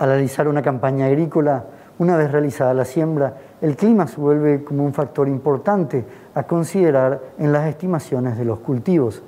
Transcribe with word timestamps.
Al 0.00 0.08
realizar 0.08 0.48
una 0.48 0.62
campaña 0.62 1.04
agrícola, 1.04 1.62
una 1.98 2.16
vez 2.16 2.32
realizada 2.32 2.72
la 2.72 2.86
siembra, 2.86 3.34
el 3.60 3.76
clima 3.76 4.06
se 4.06 4.18
vuelve 4.18 4.64
como 4.64 4.82
un 4.82 4.94
factor 4.94 5.28
importante 5.28 6.06
a 6.34 6.44
considerar 6.44 7.20
en 7.38 7.52
las 7.52 7.68
estimaciones 7.68 8.38
de 8.38 8.46
los 8.46 8.60
cultivos. 8.60 9.22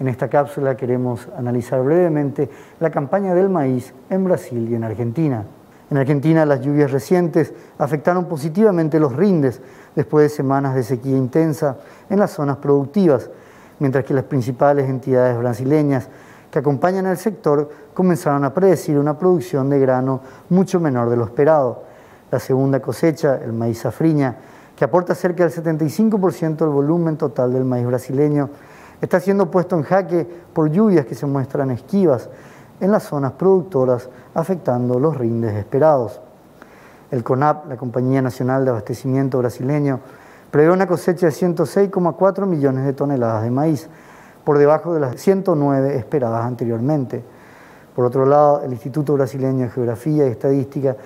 En 0.00 0.08
esta 0.08 0.26
cápsula 0.26 0.76
queremos 0.76 1.28
analizar 1.38 1.80
brevemente 1.84 2.50
la 2.80 2.90
campaña 2.90 3.32
del 3.32 3.48
maíz 3.48 3.94
en 4.10 4.24
Brasil 4.24 4.66
y 4.68 4.74
en 4.74 4.82
Argentina. 4.82 5.44
En 5.88 5.96
Argentina 5.96 6.44
las 6.44 6.62
lluvias 6.62 6.90
recientes 6.90 7.54
afectaron 7.78 8.24
positivamente 8.24 8.98
los 8.98 9.14
rindes 9.14 9.60
después 9.94 10.24
de 10.24 10.36
semanas 10.36 10.74
de 10.74 10.82
sequía 10.82 11.16
intensa 11.16 11.76
en 12.10 12.18
las 12.18 12.32
zonas 12.32 12.56
productivas, 12.56 13.30
mientras 13.78 14.04
que 14.04 14.14
las 14.14 14.24
principales 14.24 14.90
entidades 14.90 15.38
brasileñas 15.38 16.08
que 16.50 16.58
acompañan 16.58 17.06
al 17.06 17.18
sector 17.18 17.68
comenzaron 17.94 18.44
a 18.44 18.54
predecir 18.54 18.98
una 18.98 19.18
producción 19.18 19.68
de 19.68 19.78
grano 19.78 20.20
mucho 20.48 20.80
menor 20.80 21.10
de 21.10 21.16
lo 21.16 21.24
esperado. 21.24 21.82
La 22.30 22.38
segunda 22.38 22.80
cosecha, 22.80 23.38
el 23.42 23.52
maíz 23.52 23.80
safriña, 23.80 24.36
que 24.76 24.84
aporta 24.84 25.14
cerca 25.14 25.46
del 25.46 25.52
75% 25.52 26.56
del 26.56 26.68
volumen 26.68 27.16
total 27.16 27.52
del 27.52 27.64
maíz 27.64 27.86
brasileño, 27.86 28.50
está 29.00 29.20
siendo 29.20 29.50
puesto 29.50 29.76
en 29.76 29.82
jaque 29.82 30.26
por 30.52 30.70
lluvias 30.70 31.06
que 31.06 31.14
se 31.14 31.26
muestran 31.26 31.70
esquivas 31.70 32.28
en 32.80 32.92
las 32.92 33.04
zonas 33.04 33.32
productoras, 33.32 34.08
afectando 34.34 34.98
los 34.98 35.16
rindes 35.16 35.54
esperados. 35.54 36.20
El 37.10 37.24
CONAP, 37.24 37.68
la 37.68 37.76
Compañía 37.76 38.22
Nacional 38.22 38.64
de 38.64 38.70
Abastecimiento 38.70 39.38
Brasileño, 39.38 40.00
prevé 40.50 40.70
una 40.70 40.86
cosecha 40.86 41.26
de 41.26 41.32
106,4 41.32 42.46
millones 42.46 42.84
de 42.84 42.92
toneladas 42.92 43.42
de 43.42 43.50
maíz, 43.50 43.88
por 44.48 44.56
debajo 44.56 44.94
de 44.94 45.00
las 45.00 45.20
109 45.20 45.96
esperadas 45.96 46.42
anteriormente. 46.46 47.22
Por 47.94 48.06
otro 48.06 48.24
lado, 48.24 48.62
el 48.62 48.72
Instituto 48.72 49.12
Brasileño 49.12 49.66
de 49.66 49.70
Geografía 49.70 50.26
y 50.26 50.30
Estadística 50.30 50.96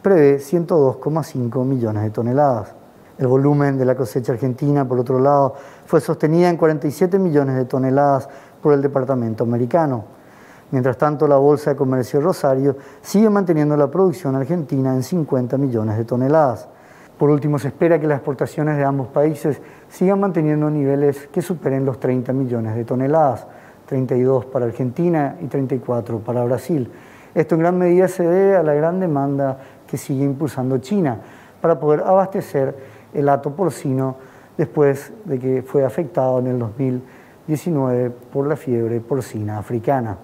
prevé 0.00 0.36
102,5 0.36 1.64
millones 1.64 2.04
de 2.04 2.10
toneladas. 2.10 2.72
El 3.18 3.26
volumen 3.26 3.76
de 3.76 3.86
la 3.86 3.96
cosecha 3.96 4.34
argentina, 4.34 4.86
por 4.86 5.00
otro 5.00 5.18
lado, 5.18 5.56
fue 5.84 6.00
sostenida 6.00 6.48
en 6.48 6.56
47 6.56 7.18
millones 7.18 7.56
de 7.56 7.64
toneladas 7.64 8.28
por 8.62 8.72
el 8.72 8.80
Departamento 8.80 9.42
Americano. 9.42 10.04
Mientras 10.70 10.96
tanto, 10.96 11.26
la 11.26 11.38
Bolsa 11.38 11.70
de 11.70 11.76
Comercio 11.76 12.20
Rosario 12.20 12.76
sigue 13.00 13.28
manteniendo 13.28 13.76
la 13.76 13.90
producción 13.90 14.36
argentina 14.36 14.94
en 14.94 15.02
50 15.02 15.58
millones 15.58 15.98
de 15.98 16.04
toneladas. 16.04 16.68
Por 17.22 17.30
último, 17.30 17.56
se 17.56 17.68
espera 17.68 18.00
que 18.00 18.08
las 18.08 18.18
exportaciones 18.18 18.76
de 18.76 18.84
ambos 18.84 19.06
países 19.06 19.62
sigan 19.88 20.18
manteniendo 20.18 20.68
niveles 20.68 21.28
que 21.28 21.40
superen 21.40 21.84
los 21.84 22.00
30 22.00 22.32
millones 22.32 22.74
de 22.74 22.84
toneladas, 22.84 23.46
32 23.86 24.46
para 24.46 24.64
Argentina 24.64 25.36
y 25.40 25.46
34 25.46 26.18
para 26.18 26.42
Brasil. 26.42 26.90
Esto 27.32 27.54
en 27.54 27.60
gran 27.60 27.78
medida 27.78 28.08
se 28.08 28.24
debe 28.24 28.56
a 28.56 28.64
la 28.64 28.74
gran 28.74 28.98
demanda 28.98 29.56
que 29.86 29.96
sigue 29.96 30.24
impulsando 30.24 30.78
China 30.78 31.16
para 31.60 31.78
poder 31.78 32.00
abastecer 32.00 32.74
el 33.14 33.28
hato 33.28 33.54
porcino 33.54 34.16
después 34.58 35.12
de 35.24 35.38
que 35.38 35.62
fue 35.62 35.84
afectado 35.84 36.40
en 36.40 36.48
el 36.48 36.58
2019 36.58 38.10
por 38.32 38.48
la 38.48 38.56
fiebre 38.56 38.98
porcina 38.98 39.58
africana. 39.58 40.18